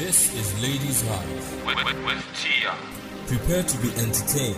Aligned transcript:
This 0.00 0.34
is 0.34 0.62
Ladies 0.62 1.06
Hive. 1.06 1.66
with, 1.66 1.76
with, 1.84 2.06
with 2.06 2.24
Tia. 2.40 2.74
Prepare 3.26 3.62
to 3.64 3.78
be 3.82 3.90
entertained 4.00 4.56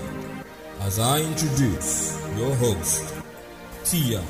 as 0.82 1.00
I 1.00 1.18
introduce 1.18 2.16
your 2.38 2.54
host, 2.54 3.12
Tia. 3.82 4.22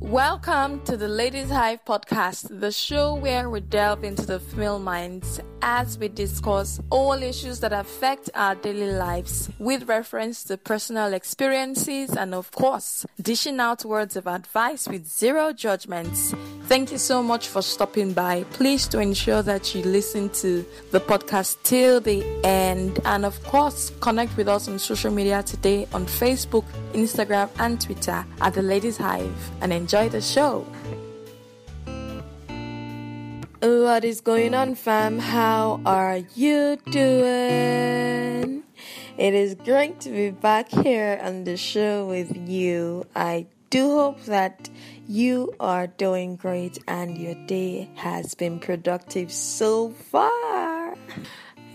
Welcome 0.00 0.80
to 0.84 0.96
the 0.96 1.06
Ladies 1.06 1.50
Hive 1.50 1.84
podcast, 1.84 2.60
the 2.60 2.72
show 2.72 3.14
where 3.14 3.50
we 3.50 3.60
delve 3.60 4.04
into 4.04 4.24
the 4.24 4.40
female 4.40 4.78
minds 4.78 5.38
as 5.62 5.98
we 5.98 6.08
discuss 6.08 6.80
all 6.90 7.22
issues 7.22 7.60
that 7.60 7.72
affect 7.72 8.30
our 8.34 8.54
daily 8.54 8.92
lives 8.92 9.50
with 9.58 9.88
reference 9.88 10.44
to 10.44 10.56
personal 10.56 11.12
experiences 11.12 12.10
and, 12.16 12.34
of 12.34 12.50
course, 12.52 13.06
dishing 13.20 13.60
out 13.60 13.84
words 13.84 14.16
of 14.16 14.26
advice 14.26 14.88
with 14.88 15.06
zero 15.06 15.52
judgments. 15.52 16.34
Thank 16.64 16.92
you 16.92 16.98
so 16.98 17.22
much 17.22 17.48
for 17.48 17.62
stopping 17.62 18.12
by. 18.12 18.44
Please 18.50 18.86
to 18.88 19.00
ensure 19.00 19.42
that 19.42 19.74
you 19.74 19.82
listen 19.82 20.28
to 20.30 20.64
the 20.90 21.00
podcast 21.00 21.56
till 21.62 22.00
the 22.00 22.24
end 22.44 22.98
and, 23.04 23.24
of 23.24 23.42
course, 23.44 23.92
connect 24.00 24.36
with 24.36 24.48
us 24.48 24.68
on 24.68 24.78
social 24.78 25.10
media 25.10 25.42
today 25.42 25.86
on 25.92 26.06
Facebook, 26.06 26.64
Instagram, 26.92 27.50
and 27.58 27.80
Twitter 27.80 28.24
at 28.40 28.54
the 28.54 28.62
Ladies 28.62 28.96
Hive 28.96 29.50
and 29.60 29.72
enjoy 29.72 30.08
the 30.08 30.20
show. 30.20 30.66
What 33.62 34.06
is 34.06 34.22
going 34.22 34.54
on, 34.54 34.74
fam? 34.74 35.18
How 35.18 35.82
are 35.84 36.22
you 36.34 36.78
doing? 36.90 38.62
It 39.18 39.34
is 39.34 39.54
great 39.54 40.00
to 40.00 40.08
be 40.08 40.30
back 40.30 40.70
here 40.70 41.20
on 41.22 41.44
the 41.44 41.58
show 41.58 42.06
with 42.06 42.34
you. 42.48 43.04
I 43.14 43.48
do 43.68 43.98
hope 43.98 44.24
that 44.24 44.70
you 45.06 45.52
are 45.60 45.86
doing 45.86 46.36
great 46.36 46.78
and 46.88 47.18
your 47.18 47.34
day 47.46 47.90
has 47.96 48.34
been 48.34 48.60
productive 48.60 49.30
so 49.30 49.90
far. 49.90 50.96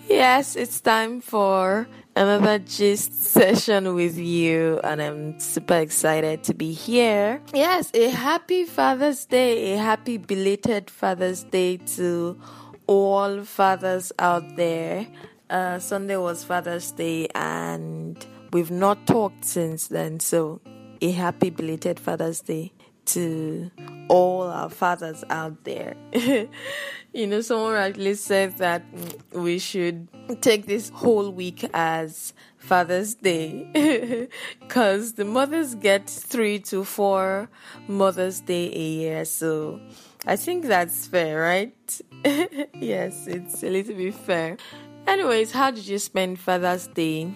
Yes, 0.08 0.56
it's 0.56 0.82
time 0.82 1.20
for 1.20 1.88
another 2.16 2.60
gist 2.60 3.24
session 3.24 3.96
with 3.96 4.18
you, 4.18 4.80
and 4.84 5.02
I'm 5.02 5.40
super 5.40 5.78
excited 5.78 6.44
to 6.44 6.54
be 6.54 6.74
here. 6.74 7.42
Yes, 7.54 7.90
a 7.94 8.10
happy 8.10 8.66
Father's 8.66 9.26
Day, 9.26 9.74
a 9.74 9.78
happy 9.78 10.18
belated 10.18 10.92
Father's 10.92 11.44
Day 11.44 11.78
to 11.98 12.40
all 12.86 13.44
fathers 13.44 14.12
out 14.20 14.56
there. 14.56 15.08
Uh, 15.50 15.80
Sunday 15.80 16.18
was 16.18 16.44
Father's 16.44 16.92
Day, 16.92 17.28
and 17.34 18.24
we've 18.54 18.72
not 18.72 19.08
talked 19.08 19.44
since 19.44 19.88
then, 19.88 20.20
so 20.20 20.62
a 21.02 21.12
happy 21.12 21.50
belated 21.50 22.00
Father's 22.00 22.42
Day 22.42 22.72
to 23.06 23.72
all 24.08 24.44
our 24.44 24.70
fathers 24.70 25.24
out 25.30 25.64
there. 25.64 25.96
you 27.14 27.28
know, 27.28 27.42
someone 27.42 27.74
rightly 27.74 28.14
said 28.14 28.58
that 28.58 28.84
we 29.32 29.60
should 29.60 30.08
take 30.42 30.66
this 30.66 30.90
whole 30.90 31.32
week 31.32 31.70
as 31.74 32.34
Father's 32.58 33.16
Day 33.16 34.28
because 34.60 35.14
the 35.14 35.26
mothers 35.26 35.76
get 35.76 36.10
three 36.10 36.60
to 36.60 36.84
four 36.84 37.50
Mother's 37.88 38.42
Day 38.42 38.72
a 38.74 38.80
year. 38.80 39.26
So 39.26 39.80
I 40.26 40.36
think 40.36 40.66
that's 40.66 41.08
fair, 41.08 41.42
right? 41.42 42.02
yes, 42.74 43.28
it's 43.28 43.64
a 43.64 43.70
little 43.70 43.96
bit 43.96 44.16
fair. 44.16 44.58
Anyways, 45.08 45.52
how 45.52 45.70
did 45.70 45.88
you 45.88 46.00
spend 46.00 46.40
Father's 46.40 46.88
Day? 46.88 47.32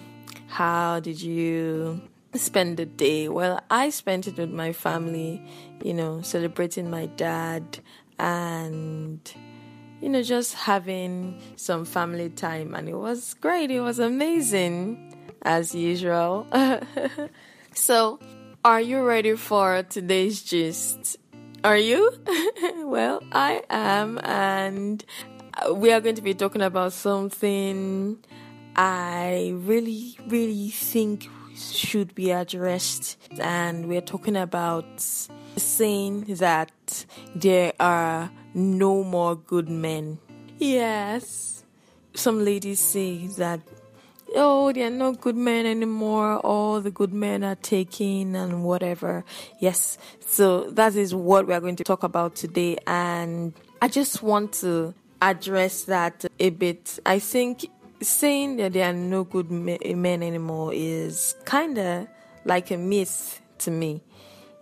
How 0.48 0.98
did 0.98 1.22
you 1.22 2.02
spend 2.34 2.76
the 2.76 2.86
day? 2.86 3.28
Well, 3.28 3.60
I 3.70 3.90
spent 3.90 4.26
it 4.28 4.36
with 4.36 4.50
my 4.50 4.72
family, 4.72 5.42
you 5.82 5.94
know, 5.94 6.22
celebrating 6.22 6.90
my 6.90 7.06
dad 7.06 7.80
and 8.18 9.20
you 10.00 10.08
know, 10.08 10.22
just 10.22 10.54
having 10.54 11.40
some 11.56 11.84
family 11.84 12.30
time 12.30 12.74
and 12.74 12.88
it 12.88 12.94
was 12.94 13.34
great. 13.34 13.70
It 13.70 13.80
was 13.80 13.98
amazing 13.98 15.14
as 15.42 15.74
usual. 15.74 16.46
so, 17.74 18.18
are 18.64 18.80
you 18.80 19.02
ready 19.02 19.36
for 19.36 19.82
today's 19.82 20.42
gist? 20.42 21.18
Are 21.62 21.76
you? 21.76 22.12
well, 22.84 23.22
I 23.32 23.62
am 23.68 24.18
and 24.22 25.04
we 25.74 25.92
are 25.92 26.00
going 26.00 26.14
to 26.14 26.22
be 26.22 26.34
talking 26.34 26.62
about 26.62 26.92
something 26.92 28.18
I 28.76 29.52
really 29.56 30.16
really 30.28 30.70
think 30.70 31.28
should 31.60 32.14
be 32.14 32.30
addressed. 32.30 33.18
And 33.38 33.88
we're 33.88 34.00
talking 34.00 34.36
about 34.36 34.86
saying 35.56 36.24
that 36.38 37.04
there 37.34 37.72
are 37.78 38.30
no 38.54 39.04
more 39.04 39.36
good 39.36 39.68
men. 39.68 40.18
Yes. 40.58 41.64
Some 42.14 42.44
ladies 42.44 42.80
say 42.80 43.28
that 43.38 43.60
oh 44.36 44.72
there 44.72 44.86
are 44.86 44.90
no 44.90 45.12
good 45.12 45.36
men 45.36 45.66
anymore. 45.66 46.38
All 46.38 46.80
the 46.80 46.90
good 46.90 47.12
men 47.12 47.44
are 47.44 47.56
taken 47.56 48.34
and 48.34 48.64
whatever. 48.64 49.24
Yes. 49.58 49.98
So 50.20 50.70
that 50.70 50.96
is 50.96 51.14
what 51.14 51.46
we 51.46 51.54
are 51.54 51.60
going 51.60 51.76
to 51.76 51.84
talk 51.84 52.02
about 52.02 52.34
today. 52.34 52.78
And 52.86 53.54
i 53.82 53.88
just 53.88 54.22
want 54.22 54.52
to 54.54 54.94
address 55.22 55.84
that 55.84 56.24
a 56.38 56.50
bit. 56.50 56.98
I 57.06 57.18
think 57.18 57.66
saying 58.02 58.56
that 58.56 58.72
there 58.72 58.88
are 58.88 58.92
no 58.92 59.24
good 59.24 59.46
eh, 59.82 59.94
men 59.94 60.22
anymore 60.22 60.72
is 60.74 61.34
kind 61.44 61.78
of 61.78 62.08
like 62.44 62.70
a 62.70 62.76
myth 62.76 63.40
to 63.58 63.70
me. 63.70 64.02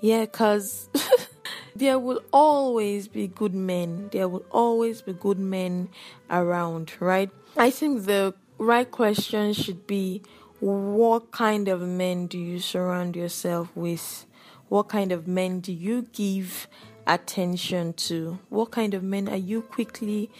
Yeah, 0.00 0.22
because 0.22 0.88
there 1.76 1.98
will 1.98 2.20
always 2.32 3.08
be 3.08 3.26
good 3.28 3.54
men. 3.54 4.08
There 4.12 4.28
will 4.28 4.44
always 4.50 5.02
be 5.02 5.12
good 5.12 5.38
men 5.38 5.88
around, 6.30 6.92
right? 7.00 7.30
I 7.56 7.70
think 7.70 8.04
the 8.04 8.34
right 8.58 8.90
question 8.90 9.52
should 9.52 9.86
be 9.86 10.22
what 10.60 11.30
kind 11.30 11.68
of 11.68 11.80
men 11.80 12.26
do 12.26 12.38
you 12.38 12.58
surround 12.58 13.14
yourself 13.16 13.68
with? 13.76 14.26
What 14.68 14.88
kind 14.88 15.12
of 15.12 15.26
men 15.26 15.60
do 15.60 15.72
you 15.72 16.02
give 16.12 16.68
attention 17.06 17.94
to? 17.94 18.38
What 18.48 18.70
kind 18.72 18.94
of 18.94 19.02
men 19.02 19.28
are 19.28 19.36
you 19.36 19.62
quickly 19.62 20.30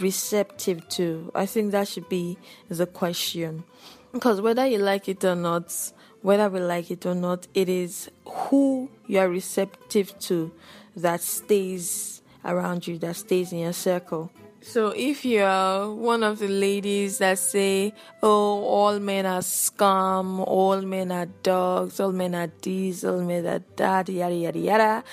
receptive 0.00 0.88
to? 0.90 1.30
I 1.34 1.46
think 1.46 1.72
that 1.72 1.88
should 1.88 2.08
be 2.08 2.38
the 2.68 2.86
question. 2.86 3.64
Because 4.12 4.40
whether 4.40 4.66
you 4.66 4.78
like 4.78 5.08
it 5.08 5.24
or 5.24 5.34
not, 5.34 5.74
whether 6.22 6.48
we 6.48 6.60
like 6.60 6.90
it 6.90 7.06
or 7.06 7.14
not, 7.14 7.46
it 7.54 7.68
is 7.68 8.10
who 8.24 8.88
you 9.06 9.18
are 9.18 9.28
receptive 9.28 10.18
to 10.20 10.52
that 10.96 11.20
stays 11.20 12.22
around 12.44 12.86
you, 12.86 12.98
that 12.98 13.16
stays 13.16 13.52
in 13.52 13.60
your 13.60 13.72
circle. 13.72 14.30
So 14.60 14.88
if 14.88 15.24
you're 15.24 15.94
one 15.94 16.22
of 16.22 16.40
the 16.40 16.48
ladies 16.48 17.18
that 17.18 17.38
say, 17.38 17.94
oh, 18.22 18.64
all 18.64 18.98
men 18.98 19.24
are 19.24 19.42
scum, 19.42 20.40
all 20.40 20.82
men 20.82 21.12
are 21.12 21.26
dogs, 21.42 22.00
all 22.00 22.12
men 22.12 22.34
are 22.34 22.50
this, 22.60 23.04
all 23.04 23.22
men 23.22 23.46
are 23.46 23.62
that, 23.76 24.08
yada, 24.08 24.34
yada, 24.34 24.58
yada, 24.58 25.04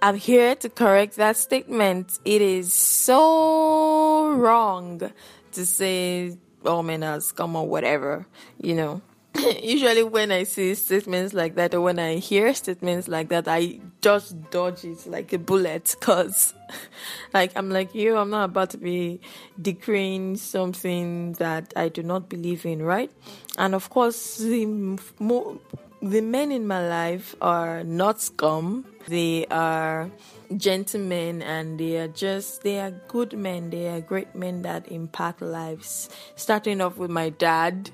I'm 0.00 0.14
here 0.14 0.54
to 0.54 0.68
correct 0.68 1.16
that 1.16 1.36
statement. 1.36 2.20
It 2.24 2.40
is 2.40 2.72
so 2.72 4.30
wrong 4.30 5.10
to 5.52 5.66
say 5.66 6.36
all 6.64 6.84
men 6.84 7.02
are 7.02 7.20
scum 7.20 7.56
or 7.56 7.66
whatever, 7.66 8.24
you 8.62 8.76
know. 8.76 9.02
Usually, 9.62 10.04
when 10.04 10.30
I 10.30 10.44
see 10.44 10.74
statements 10.76 11.34
like 11.34 11.56
that, 11.56 11.74
or 11.74 11.80
when 11.80 11.98
I 11.98 12.16
hear 12.16 12.54
statements 12.54 13.08
like 13.08 13.28
that, 13.30 13.48
I 13.48 13.80
just 14.00 14.50
dodge 14.50 14.84
it 14.84 15.04
like 15.06 15.32
a 15.32 15.38
bullet 15.38 15.96
because, 15.98 16.54
like, 17.34 17.52
I'm 17.56 17.68
like, 17.68 17.92
you, 17.92 18.16
I'm 18.16 18.30
not 18.30 18.44
about 18.44 18.70
to 18.70 18.78
be 18.78 19.20
decreeing 19.60 20.36
something 20.36 21.32
that 21.34 21.72
I 21.74 21.88
do 21.88 22.04
not 22.04 22.28
believe 22.28 22.64
in, 22.64 22.82
right? 22.82 23.10
And 23.58 23.74
of 23.74 23.90
course, 23.90 24.38
the 24.38 24.96
more 25.18 25.58
the 26.00 26.20
men 26.20 26.52
in 26.52 26.66
my 26.66 26.86
life 26.86 27.34
are 27.40 27.82
not 27.82 28.20
scum. 28.20 28.84
They 29.08 29.46
are 29.46 30.10
gentlemen 30.56 31.42
and 31.42 31.78
they 31.78 31.98
are 31.98 32.08
just, 32.08 32.62
they 32.62 32.78
are 32.78 32.90
good 33.08 33.36
men. 33.36 33.70
They 33.70 33.88
are 33.88 34.00
great 34.00 34.34
men 34.34 34.62
that 34.62 34.90
impact 34.90 35.42
lives. 35.42 36.08
Starting 36.36 36.80
off 36.80 36.96
with 36.96 37.10
my 37.10 37.30
dad. 37.30 37.90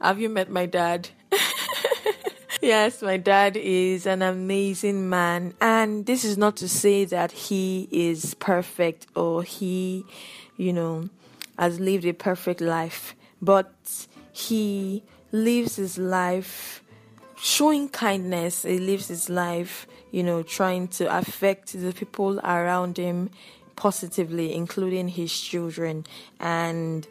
Have 0.00 0.20
you 0.20 0.28
met 0.28 0.50
my 0.50 0.66
dad? 0.66 1.10
yes, 2.62 3.02
my 3.02 3.16
dad 3.16 3.56
is 3.56 4.06
an 4.06 4.22
amazing 4.22 5.08
man. 5.08 5.54
And 5.60 6.06
this 6.06 6.24
is 6.24 6.36
not 6.36 6.56
to 6.56 6.68
say 6.68 7.04
that 7.04 7.32
he 7.32 7.88
is 7.90 8.34
perfect 8.34 9.06
or 9.14 9.42
he, 9.42 10.04
you 10.56 10.72
know, 10.72 11.08
has 11.58 11.80
lived 11.80 12.04
a 12.04 12.12
perfect 12.12 12.60
life, 12.60 13.14
but 13.42 13.72
he 14.32 15.02
lives 15.32 15.76
his 15.76 15.98
life 15.98 16.82
showing 17.40 17.88
kindness. 17.88 18.62
He 18.62 18.78
lives 18.78 19.08
his 19.08 19.28
life, 19.28 19.86
you 20.10 20.22
know, 20.22 20.42
trying 20.42 20.88
to 20.88 21.16
affect 21.16 21.72
the 21.72 21.92
people 21.92 22.38
around 22.40 22.96
him 22.96 23.30
positively, 23.76 24.54
including 24.54 25.08
his 25.08 25.38
children. 25.38 26.04
And 26.40 27.06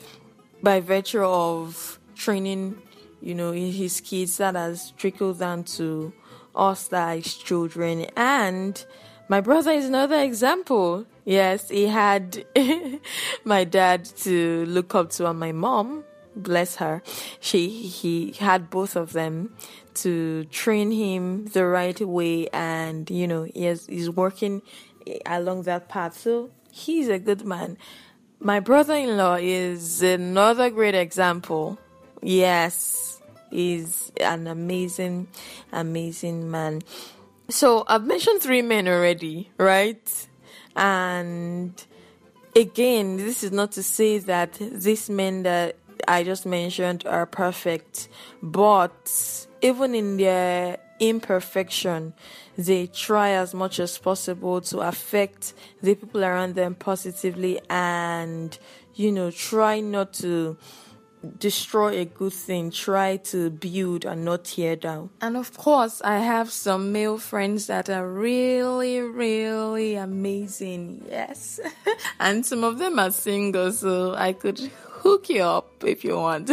by 0.62 0.80
virtue 0.82 1.24
of 1.24 2.00
training, 2.16 2.82
you 3.22 3.34
know, 3.34 3.52
his 3.52 4.02
kids, 4.02 4.38
that 4.38 4.56
has 4.56 4.92
trickled 4.98 5.40
down 5.40 5.64
to 5.64 6.14
us 6.56 6.92
as 6.92 7.34
children. 7.36 8.08
And 8.16 8.84
my 9.30 9.42
brother 9.42 9.72
is 9.72 9.86
another 9.86 10.20
example. 10.20 11.06
Yes, 11.26 11.70
he 11.70 11.88
had 11.88 12.46
my 13.44 13.64
dad 13.64 14.06
to 14.18 14.66
look 14.66 14.96
up 14.96 15.10
to 15.12 15.30
and 15.30 15.40
my 15.40 15.52
mom, 15.52 16.04
bless 16.44 16.78
her. 16.78 17.02
She 17.40 17.70
he 17.70 18.34
had 18.34 18.70
both 18.70 18.96
of 18.96 19.14
them 19.14 19.56
to 19.96 20.46
train 20.46 20.92
him 20.92 21.46
the 21.48 21.66
right 21.66 22.00
way 22.00 22.48
and 22.50 23.10
you 23.10 23.28
know, 23.28 23.44
he 23.44 23.64
has, 23.66 23.88
he's 23.88 24.10
working 24.10 24.62
along 25.26 25.64
that 25.64 25.90
path. 25.90 26.18
So 26.18 26.52
he's 26.72 27.10
a 27.10 27.20
good 27.20 27.46
man. 27.46 27.78
My 28.40 28.60
brother 28.60 28.96
in 28.96 29.18
law 29.18 29.36
is 29.36 30.04
another 30.04 30.70
great 30.70 30.96
example. 30.96 31.80
Yes, 32.22 33.22
he's 33.50 34.12
an 34.20 34.48
amazing, 34.48 35.28
amazing 35.72 36.52
man. 36.52 36.84
So 37.50 37.84
I've 37.88 38.06
mentioned 38.06 38.42
three 38.42 38.62
men 38.62 38.88
already, 38.88 39.50
right? 39.58 40.28
And 40.76 41.74
again, 42.56 43.18
this 43.18 43.44
is 43.44 43.52
not 43.52 43.72
to 43.74 43.84
say 43.84 44.20
that 44.20 44.54
these 44.54 45.10
men 45.10 45.44
that 45.44 45.78
I 46.08 46.24
just 46.24 46.46
mentioned 46.46 47.06
are 47.06 47.26
perfect, 47.26 48.10
but 48.42 49.48
even 49.62 49.96
in 49.96 50.18
their 50.18 50.78
imperfection, 51.00 52.14
they 52.58 52.88
try 52.88 53.32
as 53.32 53.54
much 53.54 53.80
as 53.80 53.98
possible 53.98 54.62
to 54.62 54.80
affect 54.80 55.54
the 55.82 55.96
people 55.96 56.24
around 56.24 56.56
them 56.56 56.76
positively 56.76 57.60
and, 57.70 58.58
you 58.96 59.12
know, 59.12 59.32
try 59.32 59.80
not 59.80 60.14
to 60.14 60.58
destroy 61.40 62.00
a 62.00 62.06
good 62.06 62.34
thing, 62.34 62.72
try 62.72 63.18
to 63.18 63.50
build 63.50 64.06
and 64.06 64.24
not 64.24 64.46
tear 64.46 64.76
down. 64.76 65.10
And 65.22 65.36
of 65.36 65.56
course, 65.58 66.02
I 66.02 66.20
have 66.20 66.52
some 66.52 66.92
male 66.92 67.18
friends 67.18 67.68
that 67.68 67.90
are 67.90 68.08
really, 68.08 69.02
really 69.02 69.96
amazing. 69.96 71.06
Yes. 71.10 71.60
and 72.20 72.46
some 72.46 72.64
of 72.64 72.78
them 72.78 73.00
are 73.00 73.12
single, 73.12 73.72
so 73.72 74.14
I 74.16 74.34
could 74.34 74.72
hook 75.08 75.30
you 75.30 75.42
up 75.42 75.84
if 75.86 76.04
you 76.04 76.18
want. 76.18 76.52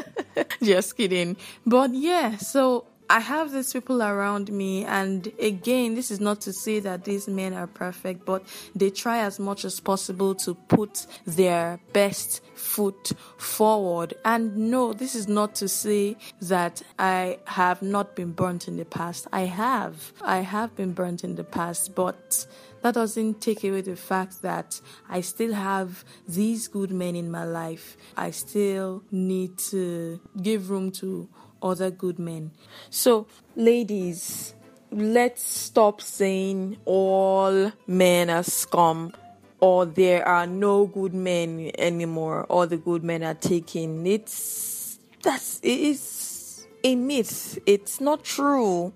Just 0.62 0.96
kidding. 0.96 1.36
But 1.66 1.92
yeah, 1.92 2.36
so 2.36 2.86
I 3.10 3.18
have 3.18 3.50
these 3.50 3.72
people 3.72 4.04
around 4.04 4.52
me, 4.52 4.84
and 4.84 5.32
again, 5.40 5.96
this 5.96 6.12
is 6.12 6.20
not 6.20 6.40
to 6.42 6.52
say 6.52 6.78
that 6.78 7.04
these 7.04 7.26
men 7.26 7.54
are 7.54 7.66
perfect, 7.66 8.24
but 8.24 8.46
they 8.76 8.88
try 8.90 9.18
as 9.18 9.40
much 9.40 9.64
as 9.64 9.80
possible 9.80 10.32
to 10.36 10.54
put 10.54 11.06
their 11.26 11.80
best 11.92 12.40
foot 12.54 13.10
forward. 13.36 14.14
And 14.24 14.56
no, 14.70 14.92
this 14.92 15.16
is 15.16 15.26
not 15.26 15.56
to 15.56 15.66
say 15.66 16.18
that 16.40 16.82
I 17.00 17.40
have 17.46 17.82
not 17.82 18.14
been 18.14 18.30
burnt 18.30 18.68
in 18.68 18.76
the 18.76 18.84
past. 18.84 19.26
I 19.32 19.40
have. 19.40 20.12
I 20.22 20.42
have 20.42 20.76
been 20.76 20.92
burnt 20.92 21.24
in 21.24 21.34
the 21.34 21.42
past, 21.42 21.96
but 21.96 22.46
that 22.82 22.94
doesn't 22.94 23.40
take 23.40 23.64
away 23.64 23.80
the 23.80 23.96
fact 23.96 24.40
that 24.42 24.80
I 25.08 25.22
still 25.22 25.54
have 25.54 26.04
these 26.28 26.68
good 26.68 26.92
men 26.92 27.16
in 27.16 27.28
my 27.28 27.44
life. 27.44 27.96
I 28.16 28.30
still 28.30 29.02
need 29.10 29.58
to 29.70 30.20
give 30.40 30.70
room 30.70 30.92
to 30.92 31.28
other 31.62 31.90
good 31.90 32.18
men. 32.18 32.52
So, 32.90 33.26
ladies, 33.56 34.54
let's 34.90 35.42
stop 35.42 36.00
saying 36.00 36.78
all 36.84 37.72
men 37.86 38.30
are 38.30 38.42
scum 38.42 39.12
or 39.60 39.86
there 39.86 40.26
are 40.26 40.46
no 40.46 40.86
good 40.86 41.14
men 41.14 41.70
anymore 41.78 42.46
or 42.48 42.66
the 42.66 42.76
good 42.76 43.04
men 43.04 43.22
are 43.22 43.34
taken. 43.34 44.06
It's 44.06 44.98
that's 45.22 45.60
it 45.60 45.80
is 45.80 46.66
a 46.82 46.94
myth. 46.96 47.58
It's 47.66 48.00
not 48.00 48.24
true. 48.24 48.92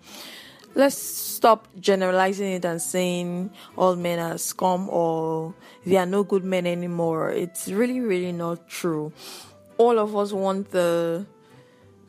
Let's 0.75 0.97
stop 0.97 1.69
generalizing 1.79 2.53
it 2.53 2.65
and 2.65 2.83
saying 2.83 3.51
all 3.77 3.95
men 3.95 4.19
are 4.19 4.39
scum 4.39 4.89
or 4.89 5.55
there 5.87 6.01
are 6.01 6.07
no 6.07 6.25
good 6.25 6.45
men 6.45 6.67
anymore. 6.67 7.31
It's 7.31 7.69
really, 7.69 8.01
really 8.01 8.33
not 8.33 8.69
true. 8.69 9.13
All 9.77 9.99
of 9.99 10.17
us 10.17 10.33
want 10.33 10.71
the 10.71 11.27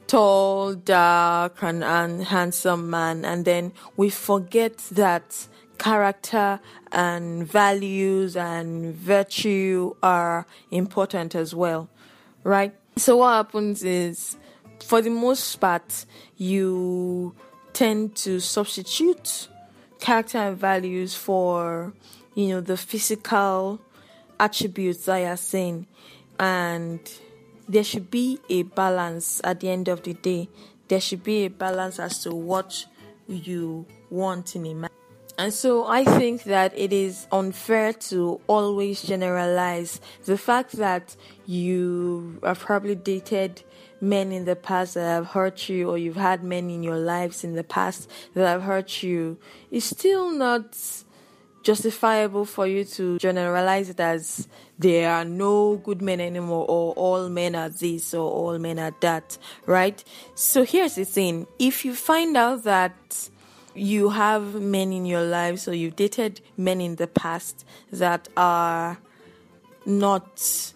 tall, 0.07 0.75
dark, 0.75 1.61
and, 1.61 1.83
and 1.83 2.23
handsome 2.23 2.89
man, 2.89 3.25
and 3.25 3.45
then 3.45 3.71
we 3.97 4.09
forget 4.09 4.77
that 4.91 5.47
character 5.77 6.59
and 6.91 7.47
values 7.47 8.35
and 8.37 8.95
virtue 8.95 9.95
are 10.01 10.45
important 10.71 11.35
as 11.35 11.53
well, 11.53 11.89
right? 12.43 12.73
So, 12.97 13.17
what 13.17 13.33
happens 13.33 13.83
is, 13.83 14.37
for 14.83 15.01
the 15.01 15.09
most 15.09 15.55
part, 15.57 16.05
you 16.37 17.35
tend 17.73 18.15
to 18.15 18.39
substitute 18.39 19.49
character 19.99 20.37
and 20.37 20.57
values 20.57 21.15
for, 21.15 21.93
you 22.35 22.49
know, 22.49 22.61
the 22.61 22.77
physical 22.77 23.81
attributes 24.39 25.05
that 25.05 25.17
you're 25.17 25.37
saying, 25.37 25.87
and 26.39 26.99
there 27.67 27.83
should 27.83 28.11
be 28.11 28.39
a 28.49 28.63
balance 28.63 29.41
at 29.43 29.59
the 29.59 29.69
end 29.69 29.87
of 29.87 30.03
the 30.03 30.13
day. 30.13 30.49
There 30.87 31.01
should 31.01 31.23
be 31.23 31.45
a 31.45 31.49
balance 31.49 31.99
as 31.99 32.21
to 32.23 32.33
what 32.33 32.85
you 33.27 33.85
want 34.09 34.55
in 34.55 34.65
a 34.65 34.73
man. 34.73 34.89
And 35.37 35.53
so 35.53 35.85
I 35.85 36.05
think 36.05 36.43
that 36.43 36.77
it 36.77 36.93
is 36.93 37.27
unfair 37.31 37.91
to 37.93 38.39
always 38.47 39.01
generalize 39.01 39.99
the 40.25 40.37
fact 40.37 40.73
that 40.73 41.15
you 41.45 42.39
have 42.41 42.59
probably 42.59 42.95
dated 42.95 43.63
men 43.99 44.31
in 44.31 44.45
the 44.45 44.55
past 44.55 44.93
that 44.93 45.01
have 45.01 45.27
hurt 45.27 45.67
you 45.67 45.89
or 45.89 45.97
you've 45.97 46.15
had 46.15 46.43
men 46.43 46.69
in 46.69 46.83
your 46.83 46.97
lives 46.97 47.43
in 47.43 47.55
the 47.55 47.63
past 47.63 48.09
that 48.33 48.47
have 48.47 48.63
hurt 48.63 49.03
you 49.03 49.37
is 49.71 49.83
still 49.83 50.31
not 50.31 50.77
justifiable 51.65 52.45
for 52.45 52.67
you 52.67 52.85
to 52.85 53.17
generalize 53.17 53.89
it 53.89 53.99
as 53.99 54.47
there 54.77 55.09
are 55.11 55.25
no 55.25 55.77
good 55.77 55.99
men 55.99 56.21
anymore 56.21 56.63
or 56.69 56.93
all 56.93 57.27
men 57.27 57.55
are 57.55 57.69
this 57.69 58.13
or 58.13 58.31
all 58.31 58.59
men 58.59 58.77
are 58.77 58.93
that, 59.01 59.37
right? 59.65 60.03
So 60.35 60.63
here's 60.63 60.93
the 60.93 61.05
thing 61.05 61.47
if 61.57 61.83
you 61.83 61.95
find 61.95 62.37
out 62.37 62.63
that 62.65 63.29
you 63.73 64.09
have 64.09 64.61
men 64.61 64.93
in 64.93 65.05
your 65.07 65.23
lives 65.23 65.67
or 65.67 65.73
you've 65.73 65.95
dated 65.95 66.39
men 66.55 66.79
in 66.79 66.97
the 66.97 67.07
past 67.07 67.65
that 67.91 68.29
are 68.37 68.99
not 69.87 70.71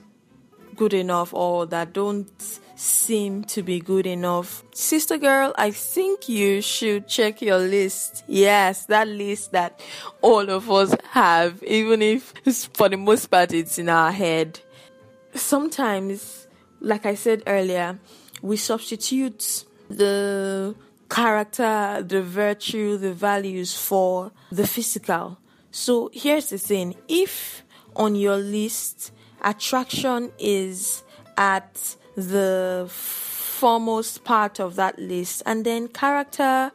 good 0.75 0.93
enough 0.95 1.33
or 1.35 1.67
that 1.67 1.93
don't 1.93 2.59
seem 2.79 3.43
to 3.43 3.61
be 3.61 3.79
good 3.81 4.07
enough. 4.07 4.63
Sister 4.73 5.17
girl, 5.17 5.53
I 5.57 5.71
think 5.71 6.29
you 6.29 6.61
should 6.61 7.09
check 7.09 7.41
your 7.41 7.57
list. 7.57 8.23
Yes, 8.25 8.85
that 8.85 9.07
list 9.07 9.51
that 9.51 9.81
all 10.21 10.49
of 10.49 10.71
us 10.71 10.95
have, 11.11 11.61
even 11.63 12.01
if 12.01 12.33
for 12.73 12.87
the 12.87 12.95
most 12.95 13.27
part 13.27 13.51
it's 13.51 13.77
in 13.77 13.89
our 13.89 14.13
head. 14.13 14.61
Sometimes, 15.35 16.47
like 16.79 17.05
I 17.05 17.15
said 17.15 17.43
earlier, 17.47 17.99
we 18.41 18.55
substitute 18.55 19.65
the 19.89 20.73
character, 21.09 22.01
the 22.07 22.21
virtue, 22.21 22.97
the 22.97 23.13
values 23.13 23.75
for 23.75 24.31
the 24.51 24.65
physical. 24.65 25.37
So 25.71 26.09
here's 26.13 26.49
the 26.49 26.57
thing 26.57 26.95
if 27.09 27.61
on 27.95 28.15
your 28.15 28.37
list 28.37 29.11
attraction 29.43 30.31
is 30.39 31.03
at 31.37 31.97
the 32.27 32.87
foremost 32.89 34.23
part 34.23 34.59
of 34.59 34.75
that 34.75 34.97
list. 34.99 35.43
And 35.45 35.65
then 35.65 35.87
character, 35.87 36.71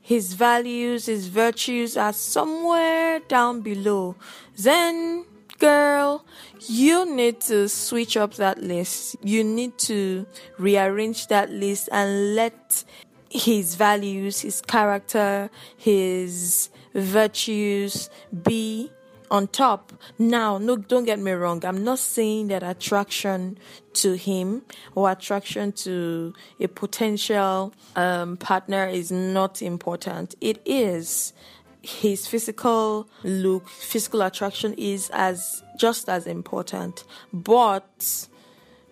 his 0.00 0.34
values, 0.34 1.06
his 1.06 1.28
virtues 1.28 1.96
are 1.96 2.12
somewhere 2.12 3.20
down 3.20 3.60
below. 3.60 4.16
Then, 4.58 5.24
girl, 5.58 6.24
you 6.60 7.06
need 7.06 7.40
to 7.42 7.68
switch 7.68 8.16
up 8.16 8.34
that 8.34 8.62
list. 8.62 9.16
You 9.22 9.44
need 9.44 9.78
to 9.78 10.26
rearrange 10.58 11.28
that 11.28 11.50
list 11.50 11.88
and 11.92 12.34
let 12.34 12.84
his 13.30 13.74
values, 13.74 14.40
his 14.40 14.60
character, 14.60 15.50
his 15.76 16.70
virtues 16.94 18.10
be 18.42 18.90
on 19.30 19.48
top. 19.48 19.92
Now, 20.18 20.58
no, 20.58 20.76
don't 20.76 21.04
get 21.04 21.18
me 21.18 21.32
wrong. 21.32 21.64
I'm 21.64 21.84
not 21.84 21.98
saying 21.98 22.48
that 22.48 22.62
attraction 22.62 23.58
to 23.94 24.14
him 24.14 24.62
or 24.94 25.10
attraction 25.10 25.72
to 25.72 26.34
a 26.60 26.68
potential 26.68 27.72
um, 27.96 28.36
partner 28.36 28.86
is 28.86 29.10
not 29.10 29.62
important. 29.62 30.34
It 30.40 30.60
is. 30.64 31.32
His 31.82 32.26
physical 32.26 33.08
look, 33.24 33.68
physical 33.68 34.22
attraction 34.22 34.74
is 34.78 35.10
as 35.12 35.62
just 35.78 36.08
as 36.08 36.26
important, 36.26 37.04
but 37.30 38.26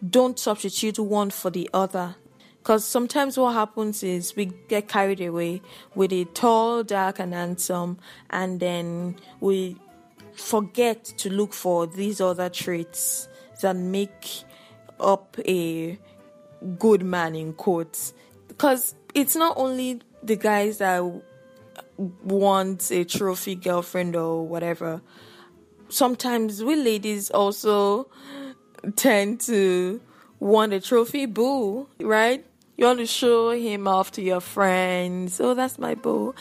don't 0.06 0.38
substitute 0.38 0.98
one 0.98 1.30
for 1.30 1.50
the 1.50 1.70
other. 1.72 2.16
Because 2.58 2.84
sometimes 2.84 3.38
what 3.38 3.54
happens 3.54 4.04
is 4.04 4.36
we 4.36 4.52
get 4.68 4.88
carried 4.88 5.20
away 5.20 5.62
with 5.96 6.12
a 6.12 6.26
tall, 6.26 6.84
dark, 6.84 7.18
and 7.18 7.34
handsome, 7.34 7.98
and 8.30 8.60
then 8.60 9.16
we 9.40 9.76
forget 10.34 11.04
to 11.04 11.30
look 11.30 11.52
for 11.52 11.86
these 11.86 12.20
other 12.20 12.48
traits 12.48 13.28
that 13.60 13.76
make 13.76 14.26
up 14.98 15.36
a 15.46 15.98
good 16.78 17.02
man 17.02 17.34
in 17.34 17.52
quotes 17.52 18.14
because 18.48 18.94
it's 19.14 19.34
not 19.36 19.56
only 19.56 20.00
the 20.22 20.36
guys 20.36 20.78
that 20.78 21.02
want 21.96 22.90
a 22.90 23.04
trophy 23.04 23.54
girlfriend 23.54 24.16
or 24.16 24.46
whatever. 24.46 25.02
Sometimes 25.88 26.62
we 26.62 26.76
ladies 26.76 27.30
also 27.30 28.08
tend 28.96 29.40
to 29.42 30.00
want 30.40 30.72
a 30.72 30.80
trophy 30.80 31.26
boo, 31.26 31.88
right? 32.00 32.44
You 32.76 32.86
want 32.86 32.98
to 33.00 33.06
show 33.06 33.50
him 33.50 33.86
off 33.86 34.12
to 34.12 34.22
your 34.22 34.40
friends. 34.40 35.40
Oh, 35.40 35.54
that's 35.54 35.78
my 35.78 35.94
boo. 35.94 36.34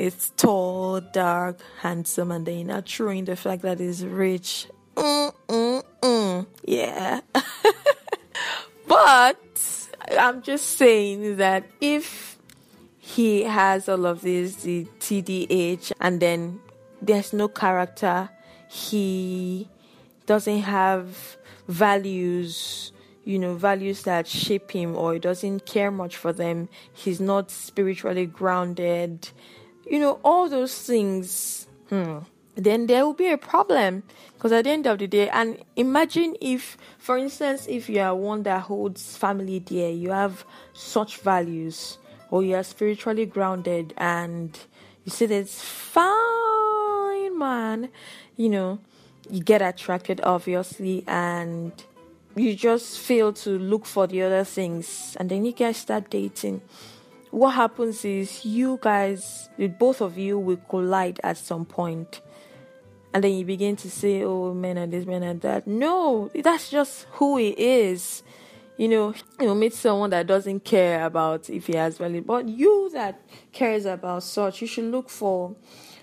It's 0.00 0.30
tall, 0.30 1.02
dark, 1.02 1.58
handsome, 1.82 2.30
and 2.30 2.46
then 2.46 2.68
not 2.68 2.88
showing 2.88 3.26
the 3.26 3.36
fact 3.36 3.60
that 3.60 3.80
he's 3.80 4.02
rich. 4.02 4.66
Mm, 4.96 5.30
mm, 5.46 5.82
mm. 6.00 6.46
Yeah. 6.64 7.20
but 8.88 9.88
I'm 10.18 10.40
just 10.40 10.78
saying 10.78 11.36
that 11.36 11.66
if 11.82 12.38
he 12.96 13.42
has 13.42 13.90
all 13.90 14.06
of 14.06 14.22
this, 14.22 14.56
the 14.62 14.86
TDH, 15.00 15.92
and 16.00 16.18
then 16.18 16.60
there's 17.02 17.34
no 17.34 17.48
character, 17.48 18.30
he 18.70 19.68
doesn't 20.24 20.62
have 20.62 21.36
values 21.68 22.92
you 23.22 23.38
know, 23.38 23.54
values 23.54 24.02
that 24.04 24.26
shape 24.26 24.70
him 24.70 24.96
or 24.96 25.12
he 25.12 25.18
doesn't 25.18 25.66
care 25.66 25.90
much 25.90 26.16
for 26.16 26.32
them. 26.32 26.70
He's 26.92 27.20
not 27.20 27.50
spiritually 27.50 28.24
grounded. 28.24 29.28
You 29.90 29.98
know, 29.98 30.20
all 30.24 30.48
those 30.48 30.74
things. 30.80 31.66
Hmm. 31.90 32.20
Then 32.54 32.86
there 32.86 33.04
will 33.04 33.14
be 33.14 33.30
a 33.30 33.38
problem 33.38 34.02
because 34.34 34.52
at 34.52 34.64
the 34.64 34.70
end 34.70 34.86
of 34.86 34.98
the 34.98 35.06
day, 35.06 35.28
and 35.28 35.58
imagine 35.76 36.36
if, 36.40 36.76
for 36.98 37.18
instance, 37.18 37.66
if 37.68 37.88
you 37.88 38.00
are 38.00 38.14
one 38.14 38.42
that 38.44 38.62
holds 38.62 39.16
family 39.16 39.60
dear, 39.60 39.90
you 39.90 40.10
have 40.10 40.44
such 40.72 41.18
values, 41.18 41.98
or 42.30 42.42
you 42.42 42.54
are 42.54 42.62
spiritually 42.62 43.26
grounded, 43.26 43.92
and 43.96 44.58
you 45.04 45.10
see 45.10 45.26
this 45.26 45.60
fine 45.62 47.38
man, 47.38 47.88
you 48.36 48.48
know, 48.48 48.78
you 49.28 49.42
get 49.42 49.62
attracted 49.62 50.20
obviously, 50.22 51.04
and 51.06 51.72
you 52.36 52.54
just 52.54 52.98
fail 52.98 53.32
to 53.32 53.58
look 53.58 53.86
for 53.86 54.06
the 54.06 54.22
other 54.22 54.44
things 54.44 55.16
and 55.18 55.30
then 55.30 55.44
you 55.44 55.52
guys 55.52 55.76
start 55.76 56.08
dating 56.10 56.60
what 57.30 57.50
happens 57.50 58.04
is 58.04 58.44
you 58.44 58.78
guys 58.80 59.48
both 59.78 60.00
of 60.00 60.18
you 60.18 60.38
will 60.38 60.58
collide 60.68 61.20
at 61.22 61.36
some 61.36 61.64
point. 61.64 62.20
And 63.12 63.24
then 63.24 63.32
you 63.32 63.44
begin 63.44 63.76
to 63.76 63.90
say 63.90 64.22
oh 64.22 64.54
men 64.54 64.78
are 64.78 64.86
this 64.86 65.06
men 65.06 65.24
are 65.24 65.34
that. 65.34 65.66
No 65.66 66.30
that's 66.34 66.70
just 66.70 67.06
who 67.12 67.36
he 67.38 67.48
is. 67.50 68.22
You 68.76 68.88
know 68.88 69.14
you 69.40 69.54
meet 69.54 69.74
someone 69.74 70.10
that 70.10 70.26
doesn't 70.26 70.64
care 70.64 71.04
about 71.04 71.50
if 71.50 71.66
he 71.66 71.76
has 71.76 71.98
value. 71.98 72.22
But 72.22 72.48
you 72.48 72.90
that 72.92 73.20
cares 73.52 73.84
about 73.86 74.22
such 74.22 74.60
you 74.60 74.66
should 74.66 74.84
look 74.84 75.10
for 75.10 75.54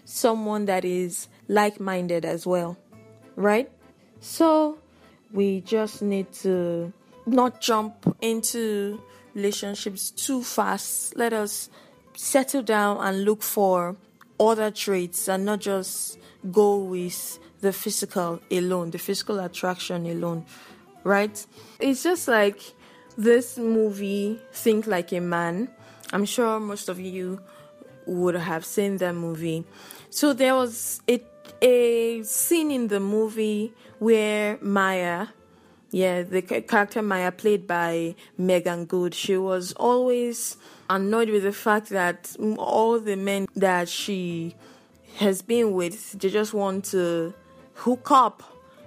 someone 0.05 0.65
that 0.65 0.86
is 0.86 1.27
like-minded 1.48 2.24
as 2.24 2.46
well 2.46 2.77
right? 3.38 3.72
So 4.19 4.79
we 5.31 5.62
just 5.62 6.01
need 6.01 6.34
to 6.41 6.91
not 7.25 7.62
jump 7.62 8.17
into 8.19 9.00
relationships 9.38 10.12
too 10.12 10.44
fast. 10.44 11.15
Let 11.15 11.32
us 11.32 11.70
settle 12.15 12.63
down 12.63 12.98
and 13.00 13.24
look 13.24 13.44
for 13.44 13.96
other 14.39 14.72
traits 14.72 15.29
and 15.29 15.46
not 15.46 15.60
just 15.60 16.17
go 16.51 16.77
with 16.77 17.39
the 17.62 17.72
physical 17.72 18.39
alone, 18.51 18.91
the 18.91 18.98
physical 18.98 19.39
attraction 19.39 20.06
alone, 20.08 20.46
right? 21.03 21.46
It's 21.79 22.03
just 22.03 22.27
like 22.27 22.60
this 23.17 23.58
movie, 23.58 24.39
Think 24.51 24.88
Like 24.88 25.13
a 25.13 25.20
Man. 25.20 25.70
I'm 26.12 26.25
sure 26.25 26.60
most 26.60 26.89
of 26.89 27.00
you 27.00 27.39
would 28.06 28.36
have 28.36 28.65
seen 28.65 28.98
that 28.98 29.13
movie. 29.13 29.65
So 30.10 30.34
there 30.34 30.56
was 30.56 31.01
a, 31.08 31.22
a 31.62 32.24
scene 32.24 32.72
in 32.72 32.88
the 32.88 33.00
movie 33.00 33.74
where 34.00 34.58
Mya, 34.62 35.34
yeah, 35.91 36.24
the 36.24 36.41
character 36.41 37.01
Mya, 37.01 37.32
played 37.32 37.67
by 37.67 38.15
Meagan 38.38 38.86
Good, 38.86 39.13
she 39.13 39.38
was 39.38 39.74
always 39.74 40.58
annoyed 40.89 41.29
with 41.29 41.44
the 41.44 41.53
fact 41.53 41.89
that 41.89 42.36
all 42.58 43.00
the 43.00 43.15
men 43.15 43.48
that 43.56 43.89
she 43.89 44.56
has 45.17 45.41
been 45.41 45.74
with, 45.74 46.13
they 46.13 46.29
just 46.29 46.53
want 46.53 46.86
to 46.86 47.34
hook 47.75 48.12
up 48.12 48.44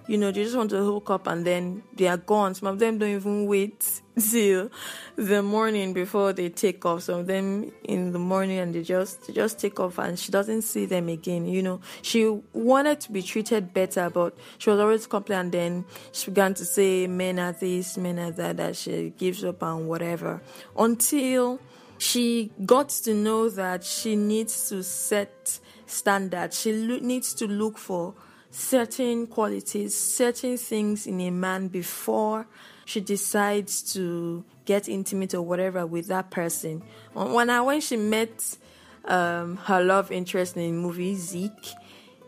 you 0.07 0.19
know, 0.19 0.31
they 0.31 0.45
just 0.45 0.57
want 0.57 0.71
to 0.71 0.79
hook 0.79 1.11
up 1.11 1.27
and 1.27 1.47
then 1.47 1.83
they 1.95 2.09
are 2.09 2.17
gone. 2.17 2.55
Some 2.55 2.69
of 2.69 2.79
them 2.79 2.99
don't 2.99 3.11
even 3.11 3.47
wait 3.47 4.01
till 4.31 4.71
the 5.17 5.43
morning 5.43 5.93
before 5.93 6.33
they 6.33 6.49
take 6.49 6.85
off. 6.85 7.03
Some 7.03 7.21
of 7.21 7.27
them 7.27 7.73
in 7.85 8.13
the 8.13 8.19
morning 8.19 8.59
and 8.59 8.75
they 8.75 8.83
just 8.83 9.27
they 9.27 9.33
just 9.33 9.59
take 9.59 9.79
off 9.79 9.99
and 9.99 10.19
she 10.19 10.33
doesn't 10.33 10.63
see 10.63 10.87
them 10.87 11.09
again. 11.09 11.47
You 11.47 11.63
know, 11.63 11.81
she 12.03 12.27
wanted 12.53 13.01
to 13.01 13.13
be 13.13 13.23
treated 13.23 13.73
better, 13.73 14.11
but 14.11 14.37
she 14.59 14.71
was 14.71 14.81
always 14.81 15.07
complaining. 15.07 15.51
Then 15.51 15.85
she 16.13 16.31
began 16.31 16.55
to 16.55 16.65
say 16.65 17.07
men 17.07 17.39
are 17.39 17.53
this, 17.53 17.97
men 17.97 18.19
are 18.19 18.31
that, 18.33 18.57
that 18.57 18.77
she 18.77 19.13
gives 19.17 19.45
up 19.45 19.63
and 19.63 19.89
whatever. 19.89 20.43
Until 20.77 21.61
she 21.99 22.51
got 22.65 22.89
to 22.89 23.15
know 23.15 23.51
that 23.51 23.85
she 23.85 24.17
needs 24.17 24.71
to 24.71 24.83
set 24.83 25.61
standards. 25.85 26.59
She 26.59 26.73
lo- 26.73 26.99
needs 27.01 27.35
to 27.35 27.47
look 27.47 27.77
for 27.77 28.15
certain 28.51 29.27
qualities, 29.27 29.97
certain 29.97 30.57
things 30.57 31.07
in 31.07 31.21
a 31.21 31.31
man 31.31 31.69
before 31.69 32.47
she 32.85 33.01
decides 33.01 33.83
to 33.95 34.45
get 34.65 34.89
intimate 34.89 35.35
or 35.35 35.43
whatever 35.43 35.87
with 35.87 36.09
that 36.09 36.31
person. 36.31 36.83
When 37.13 37.49
I 37.49 37.61
when 37.61 37.81
she 37.81 37.97
met 37.97 38.57
um, 39.05 39.57
her 39.57 39.83
love 39.83 40.11
interest 40.11 40.57
in 40.57 40.63
the 40.63 40.73
movie 40.73 41.15
Zeke, 41.15 41.75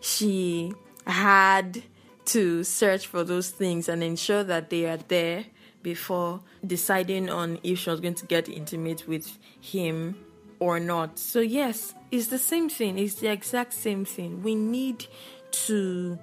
she 0.01 0.73
had 1.07 1.83
to 2.27 2.63
search 2.63 3.07
for 3.07 3.25
those 3.25 3.51
things 3.51 3.89
and 3.89 4.03
ensure 4.03 4.45
that 4.45 4.71
they 4.71 4.87
are 4.87 4.99
there 4.99 5.47
before 5.83 6.41
deciding 6.65 7.29
on 7.29 7.59
if 7.65 7.81
she 7.81 7.91
was 7.91 8.01
going 8.01 8.15
to 8.15 8.27
get 8.27 8.49
intimate 8.49 9.09
with 9.09 9.39
him 9.61 10.15
or 10.61 10.79
not. 10.79 11.19
So 11.19 11.41
yes, 11.41 11.93
it's 12.13 12.29
the 12.29 12.39
same 12.39 12.69
thing. 12.69 12.99
It's 12.99 13.15
the 13.15 13.33
exact 13.33 13.73
same 13.73 14.05
thing. 14.05 14.45
We 14.45 14.55
need 14.55 15.07
to 15.53 16.19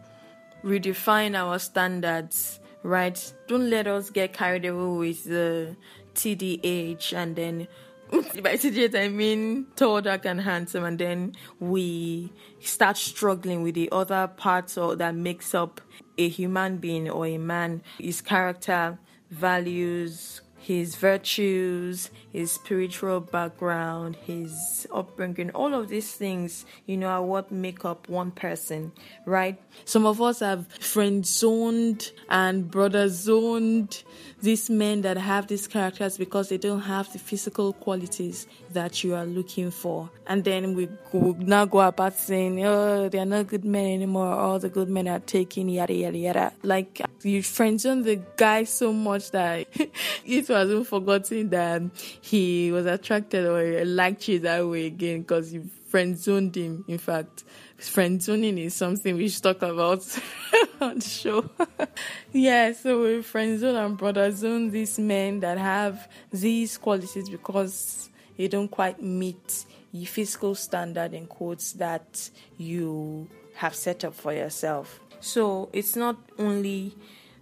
redefine 0.64 1.36
our 1.36 1.60
standards, 1.60 2.60
right? 2.84 3.34
Don't 3.48 3.70
let 3.70 3.88
us 3.88 4.10
get 4.10 4.34
carried 4.34 4.66
away 4.66 5.10
with 5.10 5.24
the 5.26 5.76
TDH 6.16 7.14
and 7.14 7.36
then 7.36 7.68
by 8.12 8.56
TDH 8.56 9.00
I 9.00 9.08
mean 9.08 9.68
tall, 9.76 10.02
dark, 10.02 10.26
and 10.26 10.42
handsome, 10.42 10.84
and 10.84 10.98
then 10.98 11.36
we 11.60 12.34
start 12.60 12.98
struggling 12.98 13.62
with 13.62 13.76
the 13.76 13.90
other 13.92 14.28
parts 14.28 14.78
or 14.78 14.96
that 14.96 15.14
makes 15.14 15.54
up 15.54 15.80
a 16.18 16.28
human 16.28 16.78
being 16.78 17.10
or 17.10 17.28
a 17.28 17.38
man, 17.38 17.84
his 18.00 18.22
character, 18.22 18.98
values, 19.30 20.42
his 20.58 20.96
virtues, 20.96 22.10
his 22.32 22.52
spiritual 22.52 23.20
background, 23.20 24.16
his 24.16 24.88
upbringing, 24.94 25.50
all 25.52 25.74
of 25.74 25.90
these 25.90 26.12
things, 26.12 26.66
you 26.86 26.98
know, 26.98 27.08
are 27.08 27.24
what 27.24 27.52
make 27.52 27.86
up 27.86 28.08
one 28.08 28.32
person, 28.32 28.92
right? 29.26 29.60
Some 29.86 30.06
of 30.06 30.22
us 30.22 30.40
have 30.40 30.68
friend 30.68 31.26
zoned 31.26 32.12
and 32.30 32.70
brother 32.70 33.10
zoned 33.10 34.04
these 34.42 34.70
men 34.70 35.02
that 35.02 35.18
have 35.18 35.48
these 35.48 35.68
characters 35.68 36.18
because 36.18 36.50
they 36.50 36.58
don't 36.58 36.82
have 36.82 37.12
the 37.12 37.20
physical 37.20 37.74
qualities 37.74 38.48
that 38.72 39.04
you 39.04 39.16
are 39.16 39.26
looking 39.26 39.72
for. 39.72 40.10
And 40.28 40.44
then 40.44 40.76
we 40.76 40.88
go, 41.12 41.36
now 41.40 41.66
go 41.66 41.80
about 41.80 42.16
saying, 42.16 42.64
oh, 42.66 43.10
they're 43.10 43.26
not 43.26 43.48
good 43.48 43.66
men 43.66 43.86
anymore, 43.88 44.34
all 44.34 44.60
the 44.60 44.70
good 44.70 44.90
men 44.90 45.08
are 45.08 45.20
taken, 45.20 45.70
yada, 45.70 45.94
yada, 45.94 46.18
yada. 46.18 46.54
Like, 46.64 47.02
you 47.24 47.44
friend 47.44 47.82
zone 47.82 48.04
the 48.04 48.22
guy 48.38 48.64
so 48.64 48.94
much 48.94 49.32
that 49.32 49.68
it 50.26 50.50
wasn't 50.50 50.88
forgotten 50.88 51.50
that 51.50 51.82
he 52.22 52.72
was 52.72 52.86
attracted 52.86 53.46
or 53.46 53.86
liked 53.86 54.28
you 54.28 54.40
that 54.40 54.68
way 54.68 54.86
again 54.88 55.22
because 55.22 55.54
you 55.54 55.70
friend 55.88 56.18
zoned 56.18 56.56
him, 56.56 56.86
in 56.88 56.98
fact 56.98 57.44
friend 57.88 58.22
zoning 58.22 58.58
is 58.58 58.74
something 58.74 59.16
we 59.16 59.30
should 59.30 59.44
talk 59.44 59.62
about 59.62 60.04
on 60.82 60.96
the 60.96 61.02
show. 61.02 61.50
yeah, 62.34 62.74
so 62.74 63.02
we 63.02 63.22
friend 63.22 63.60
zone 63.60 63.76
and 63.76 63.98
brother 63.98 64.32
zone 64.32 64.70
these 64.70 65.00
men 65.00 65.40
that 65.40 65.58
have 65.58 66.10
these 66.32 66.78
qualities 66.78 67.30
because 67.30 68.10
they 68.38 68.48
don't 68.48 68.70
quite 68.70 69.02
meet 69.02 69.66
the 69.94 70.06
physical 70.06 70.56
standard 70.56 71.14
in 71.14 71.26
quotes 71.26 71.74
that 71.74 72.30
you 72.58 73.28
have 73.56 73.74
set 73.74 74.04
up 74.04 74.14
for 74.14 74.34
yourself. 74.34 75.00
So 75.20 75.70
it's 75.74 75.96
not 75.96 76.18
only 76.38 76.96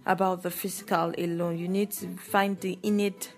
about 0.06 0.42
the 0.42 0.50
physical 0.50 1.12
alone, 1.18 1.58
you 1.58 1.68
need 1.68 1.90
to 1.92 2.16
find 2.16 2.58
the 2.60 2.78
innate 2.82 3.32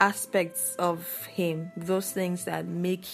aspects 0.00 0.74
of 0.76 1.26
him, 1.26 1.72
those 1.76 2.12
things 2.12 2.44
that 2.44 2.66
make 2.66 3.06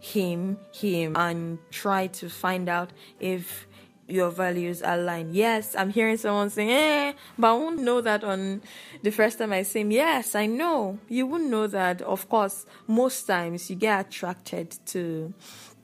him 0.00 0.58
him 0.72 1.16
and 1.16 1.58
try 1.70 2.06
to 2.06 2.28
find 2.28 2.68
out 2.68 2.90
if 3.18 3.66
your 4.06 4.30
values 4.30 4.82
align. 4.84 5.34
Yes, 5.34 5.76
I'm 5.76 5.90
hearing 5.90 6.16
someone 6.16 6.48
saying, 6.50 6.70
eh, 6.70 7.12
but 7.38 7.48
I 7.48 7.52
won't 7.52 7.80
know 7.80 8.00
that 8.00 8.24
on 8.24 8.62
the 9.02 9.10
first 9.10 9.38
time 9.38 9.52
I 9.52 9.62
say, 9.62 9.84
yes, 9.84 10.34
I 10.34 10.46
know. 10.46 10.98
You 11.08 11.26
wouldn't 11.26 11.50
know 11.50 11.66
that. 11.66 12.00
Of 12.00 12.28
course, 12.28 12.64
most 12.86 13.24
times 13.24 13.68
you 13.68 13.76
get 13.76 14.06
attracted 14.06 14.78
to 14.86 15.34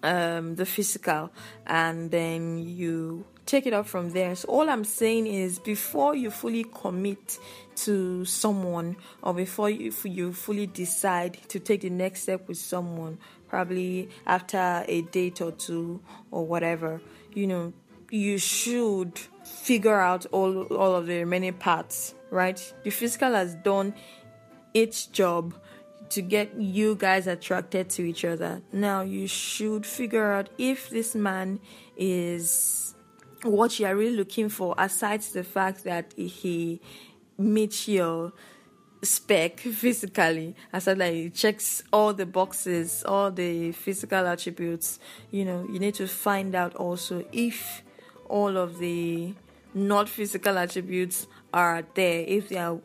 um, 0.03 0.55
the 0.55 0.65
physical 0.65 1.31
and 1.67 2.11
then 2.11 2.59
you 2.59 3.27
take 3.47 3.67
it 3.67 3.73
up 3.73 3.87
from 3.87 4.11
there. 4.11 4.35
So, 4.35 4.49
all 4.49 4.69
I'm 4.71 4.85
saying 4.85 5.27
is 5.27 5.59
before 5.59 6.15
you 6.15 6.31
fully 6.31 6.65
commit 6.65 7.39
to 7.77 8.25
someone 8.25 8.97
or 9.23 9.35
before 9.35 9.71
you, 9.71 9.93
you 10.05 10.33
fully 10.33 10.67
decide 10.67 11.39
to 11.49 11.59
take 11.59 11.83
the 11.83 11.91
next 11.91 12.23
step 12.23 12.49
with 12.49 12.59
someone, 12.59 13.19
probably 13.49 14.09
after 14.27 14.85
a 14.87 15.03
date 15.03 15.41
or 15.41 15.53
two 15.53 16.01
or 16.31 16.47
whatever, 16.47 17.01
you 17.33 17.47
know, 17.47 17.73
you 18.11 18.39
should 18.39 19.19
figure 19.45 19.99
out 19.99 20.27
all, 20.27 20.63
all 20.65 20.95
of 20.95 21.07
the 21.07 21.19
remaining 21.19 21.55
parts, 21.55 22.15
right? 22.31 22.73
The 22.85 22.91
physical 22.91 23.33
has 23.33 23.55
done 23.57 23.95
its 24.73 25.07
job 25.07 25.55
to 26.11 26.23
get 26.23 26.55
you 26.61 26.95
guys 26.95 27.27
attracted 27.27 27.89
to 27.91 28.03
each 28.03 28.25
other. 28.25 28.63
Now 28.73 29.01
you 29.01 29.27
should 29.27 29.87
figure 29.87 30.33
out 30.33 30.49
if 30.59 30.91
this 30.91 31.15
man 31.15 31.61
is 31.97 32.84
what 33.45 33.79
you 33.79 33.87
are 33.87 33.95
really 33.95 34.17
looking 34.17 34.49
for, 34.49 34.75
aside 34.79 35.21
the 35.23 35.45
fact 35.45 35.85
that 35.85 36.13
he 36.17 36.81
meets 37.39 37.89
your 37.89 38.33
spec 39.03 39.61
physically 39.61 40.55
aside 40.73 40.97
like 40.97 41.13
he 41.13 41.29
checks 41.29 41.83
all 41.93 42.15
the 42.15 42.25
boxes 42.25 43.05
all 43.07 43.31
the 43.31 43.71
physical 43.73 44.27
attributes 44.27 44.99
you 45.31 45.45
know 45.45 45.67
you 45.71 45.79
need 45.79 45.95
to 45.95 46.09
find 46.09 46.55
out 46.55 46.75
also 46.77 47.23
if 47.31 47.83
all 48.31 48.57
of 48.57 48.79
the 48.79 49.35
not 49.75 50.09
physical 50.09 50.57
attributes 50.57 51.27
are 51.53 51.85
there 51.93 52.25
if 52.27 52.49
they 52.49 52.57
are 52.57 52.79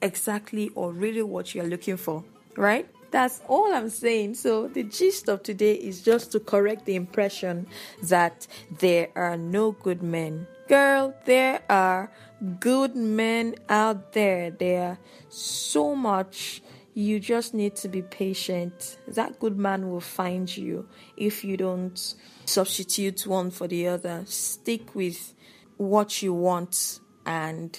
exactly 0.00 0.68
or 0.74 0.90
really 0.90 1.22
what 1.22 1.54
you're 1.54 1.68
looking 1.68 1.96
for 1.96 2.24
right? 2.56 2.88
That's 3.12 3.42
all 3.46 3.72
I'm 3.72 3.90
saying. 3.90 4.34
So, 4.34 4.68
the 4.68 4.82
gist 4.82 5.28
of 5.28 5.42
today 5.42 5.74
is 5.74 6.02
just 6.02 6.32
to 6.32 6.40
correct 6.40 6.86
the 6.86 6.96
impression 6.96 7.66
that 8.02 8.46
there 8.80 9.10
are 9.14 9.36
no 9.36 9.72
good 9.72 10.02
men. 10.02 10.46
Girl, 10.66 11.14
there 11.26 11.60
are 11.68 12.10
good 12.58 12.96
men 12.96 13.56
out 13.68 14.14
there. 14.14 14.50
There 14.50 14.82
are 14.82 14.98
so 15.28 15.94
much. 15.94 16.62
You 16.94 17.20
just 17.20 17.52
need 17.52 17.76
to 17.76 17.88
be 17.88 18.00
patient. 18.00 18.96
That 19.08 19.38
good 19.38 19.58
man 19.58 19.90
will 19.90 20.00
find 20.00 20.54
you 20.54 20.88
if 21.16 21.44
you 21.44 21.58
don't 21.58 22.14
substitute 22.46 23.26
one 23.26 23.50
for 23.50 23.68
the 23.68 23.88
other. 23.88 24.24
Stick 24.26 24.94
with 24.94 25.34
what 25.76 26.22
you 26.22 26.32
want, 26.32 27.00
and 27.26 27.78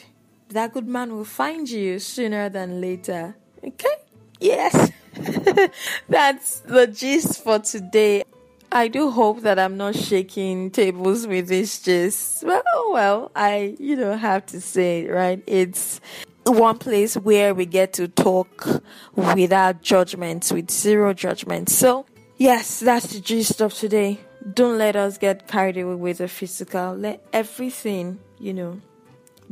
that 0.49 0.73
good 0.73 0.87
man 0.87 1.15
will 1.15 1.25
find 1.25 1.67
you 1.67 1.97
sooner 1.97 2.49
than 2.49 2.81
later. 2.81 3.35
Okay? 3.63 3.95
Yes, 4.39 4.91
that's 6.09 6.59
the 6.61 6.87
gist 6.87 7.43
for 7.43 7.59
today. 7.59 8.23
I 8.71 8.87
do 8.87 9.11
hope 9.11 9.41
that 9.41 9.59
I'm 9.59 9.77
not 9.77 9.95
shaking 9.95 10.71
tables 10.71 11.27
with 11.27 11.47
this 11.47 11.79
gist. 11.79 12.43
Well, 12.43 12.63
oh 12.73 12.91
well, 12.93 13.31
I, 13.35 13.75
you 13.79 13.95
know, 13.95 14.17
have 14.17 14.45
to 14.47 14.59
say, 14.59 15.07
right? 15.07 15.43
It's 15.45 16.01
one 16.45 16.77
place 16.79 17.15
where 17.15 17.53
we 17.53 17.65
get 17.65 17.93
to 17.93 18.07
talk 18.07 18.67
without 19.15 19.81
judgment, 19.81 20.51
with 20.51 20.71
zero 20.71 21.13
judgment. 21.13 21.69
So, 21.69 22.05
yes, 22.37 22.79
that's 22.79 23.13
the 23.13 23.19
gist 23.19 23.61
of 23.61 23.73
today. 23.73 24.19
Don't 24.53 24.77
let 24.77 24.95
us 24.95 25.17
get 25.17 25.47
carried 25.47 25.77
away 25.77 25.95
with 25.95 26.17
the 26.17 26.27
physical. 26.27 26.95
Let 26.95 27.25
everything, 27.31 28.19
you 28.39 28.53
know, 28.53 28.81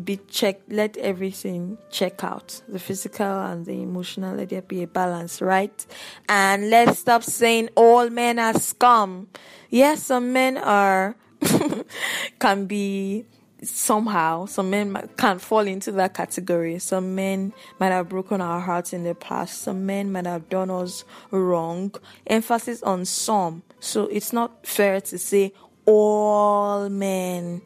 be 0.04 0.18
checked 0.28 0.72
let 0.72 0.98
everything 0.98 1.78
check 1.90 2.24
out. 2.24 2.62
The 2.68 2.80
physical 2.80 3.26
and 3.26 3.66
the 3.66 3.82
emotional 3.82 4.36
let 4.36 4.50
there 4.50 4.62
be 4.62 4.84
a 4.84 4.88
balance 4.88 5.42
right? 5.42 5.86
And 6.30 6.70
let's 6.70 7.00
stop 7.00 7.24
saying 7.24 7.70
all 7.76 8.10
men 8.10 8.40
are 8.40 8.58
scum. 8.60 9.28
Yes 9.70 10.04
some 10.04 10.34
men 10.34 10.58
are 10.58 11.16
can 12.40 12.66
be 12.66 13.26
somehow 13.64 14.46
some 14.46 14.70
men 14.70 15.10
can 15.18 15.40
fall 15.40 15.68
into 15.68 15.92
that 15.94 16.14
category. 16.14 16.80
Some 16.80 17.16
men 17.16 17.54
might 17.80 17.92
have 17.92 18.10
broken 18.10 18.42
our 18.42 18.60
hearts 18.60 18.94
in 18.94 19.04
the 19.04 19.16
past. 19.16 19.62
Some 19.62 19.86
men 19.86 20.12
might 20.12 20.26
have 20.26 20.50
done 20.50 20.70
us 20.70 21.04
wrong. 21.30 21.94
Emphasis 22.28 22.82
on 22.84 23.06
some. 23.06 23.64
So 23.80 24.06
it's 24.08 24.34
not 24.34 24.66
fair 24.66 25.02
to 25.02 25.18
say 25.18 25.54
all 25.86 26.90
men 26.90 27.62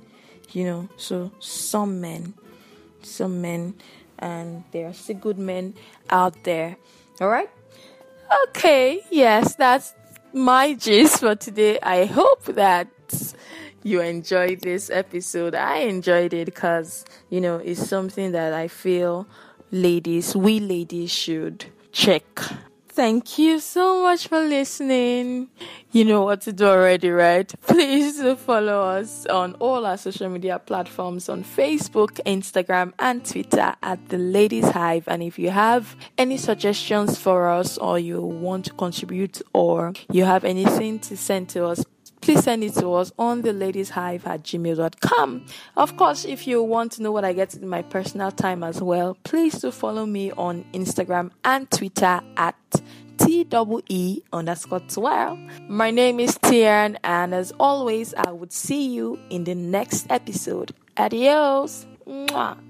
you 0.53 0.65
know. 0.65 0.89
So 0.97 1.31
some 1.39 2.01
men, 2.01 2.33
some 3.01 3.41
men, 3.41 3.75
and 4.19 4.63
there 4.71 4.87
are 4.87 4.93
still 4.93 5.17
good 5.17 5.37
men 5.37 5.75
out 6.09 6.43
there. 6.43 6.77
All 7.21 7.29
right. 7.29 7.49
Okay. 8.49 9.01
Yes, 9.09 9.55
that's 9.55 9.93
my 10.33 10.73
gist 10.73 11.21
for 11.21 11.35
today. 11.35 11.79
I 11.81 12.05
hope 12.05 12.43
that 12.45 12.87
you 13.83 14.01
enjoyed 14.01 14.61
this 14.61 14.89
episode. 14.89 15.55
I 15.55 15.77
enjoyed 15.77 16.33
it 16.33 16.45
because 16.45 17.05
you 17.29 17.39
know 17.39 17.57
it's 17.57 17.87
something 17.87 18.31
that 18.31 18.51
I 18.53 18.67
feel 18.67 19.27
ladies, 19.71 20.35
we 20.35 20.59
ladies 20.59 21.11
should 21.11 21.65
check 21.91 22.23
Thank 22.95 23.37
you 23.37 23.59
so 23.59 24.03
much 24.03 24.29
for 24.29 24.39
listening. 24.39 25.49
You 25.91 26.05
know 26.05 26.21
what 26.21 26.39
to 26.43 26.53
do 26.53 26.65
already, 26.65 27.09
right? 27.09 27.53
Please 27.67 28.23
follow 28.39 28.83
us 28.83 29.25
on 29.25 29.55
all 29.55 29.85
our 29.85 29.97
social 29.97 30.29
media 30.29 30.59
platforms 30.59 31.27
on 31.27 31.43
Facebook, 31.43 32.21
Instagram, 32.25 32.93
and 32.97 33.25
Twitter 33.25 33.75
at 33.83 34.07
The 34.07 34.17
Ladies 34.17 34.69
Hive. 34.69 35.09
And 35.09 35.21
if 35.21 35.37
you 35.37 35.49
have 35.49 35.93
any 36.17 36.37
suggestions 36.37 37.19
for 37.19 37.49
us, 37.49 37.77
or 37.77 37.99
you 37.99 38.21
want 38.21 38.63
to 38.67 38.73
contribute, 38.75 39.41
or 39.51 39.91
you 40.09 40.23
have 40.23 40.45
anything 40.45 40.99
to 40.99 41.17
send 41.17 41.49
to 41.49 41.65
us, 41.65 41.83
please 42.25 42.43
send 42.43 42.63
it 42.63 42.73
to 42.73 42.91
us 42.93 43.11
on 43.19 43.43
the 43.43 43.53
ladies 43.53 43.91
hive 43.91 44.25
at 44.25 44.41
gmail.com. 44.41 45.45
Of 45.77 45.95
course, 45.95 46.25
if 46.25 46.47
you 46.47 46.63
want 46.63 46.93
to 46.93 47.03
know 47.03 47.11
what 47.11 47.23
I 47.23 47.33
get 47.33 47.53
in 47.53 47.69
my 47.69 47.83
personal 47.83 48.31
time 48.31 48.63
as 48.63 48.81
well, 48.81 49.15
please 49.23 49.59
do 49.59 49.69
follow 49.69 50.07
me 50.07 50.31
on 50.31 50.65
Instagram 50.73 51.29
and 51.43 51.69
Twitter 51.69 52.21
at 52.35 52.55
T-E-E 53.19 54.23
underscore 54.33 54.79
twirl. 54.79 55.37
My 55.69 55.91
name 55.91 56.19
is 56.19 56.39
Tian, 56.43 56.97
and 57.03 57.35
as 57.35 57.53
always, 57.59 58.15
I 58.15 58.31
would 58.31 58.51
see 58.51 58.87
you 58.87 59.19
in 59.29 59.43
the 59.43 59.53
next 59.53 60.07
episode. 60.09 60.73
Adios. 60.97 61.85
Mwah. 62.07 62.64